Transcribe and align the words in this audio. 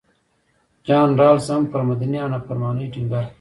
جان 0.83 1.17
رالز 1.19 1.45
هم 1.53 1.63
پر 1.71 1.81
مدني 1.89 2.19
نافرمانۍ 2.33 2.85
ټینګار 2.93 3.23
کوي. 3.25 3.29